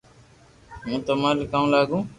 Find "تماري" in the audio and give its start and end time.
1.07-1.43